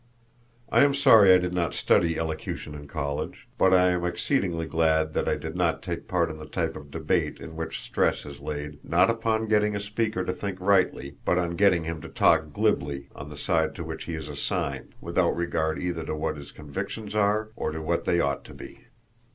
I 0.71 0.81
am 0.83 0.95
sorry 0.95 1.31
I 1.31 1.37
did 1.37 1.53
not 1.53 1.75
study 1.75 2.17
elocution 2.17 2.73
in 2.73 2.87
college; 2.87 3.47
but 3.59 3.71
I 3.71 3.91
am 3.91 4.03
exceedingly 4.03 4.65
glad 4.65 5.13
that 5.13 5.27
I 5.29 5.35
did 5.35 5.55
not 5.55 5.83
take 5.83 6.07
part 6.07 6.31
in 6.31 6.37
the 6.39 6.47
type 6.47 6.75
of 6.75 6.89
debate 6.89 7.37
in 7.39 7.55
which 7.55 7.81
stress 7.81 8.25
is 8.25 8.39
laid, 8.39 8.83
not 8.83 9.11
upon 9.11 9.47
getting 9.47 9.75
a 9.75 9.79
speaker 9.79 10.25
to 10.25 10.33
think 10.33 10.59
rightly, 10.59 11.17
but 11.23 11.37
on 11.37 11.55
getting 11.55 11.83
him 11.83 12.01
to 12.01 12.09
talk 12.09 12.51
glibly 12.51 13.09
on 13.15 13.29
the 13.29 13.37
side 13.37 13.75
to 13.75 13.83
which 13.83 14.05
he 14.05 14.15
is 14.15 14.27
assigned, 14.27 14.95
without 15.01 15.35
regard 15.37 15.77
either 15.77 16.03
to 16.03 16.15
what 16.15 16.35
his 16.35 16.51
convictions 16.51 17.13
are 17.13 17.49
or 17.55 17.69
to 17.71 17.79
what 17.79 18.05
they 18.05 18.19
ought 18.19 18.43
to 18.45 18.55
be. 18.55 18.87